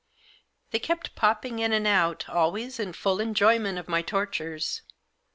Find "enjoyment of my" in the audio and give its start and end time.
3.21-4.01